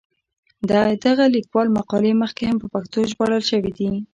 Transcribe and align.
د 0.69 0.71
دغه 1.05 1.25
لیکوال 1.35 1.67
مقالې 1.77 2.13
مخکې 2.21 2.43
هم 2.49 2.57
په 2.63 2.67
پښتو 2.73 2.99
ژباړل 3.11 3.43
شوې 3.49 3.71
دي. 3.77 3.89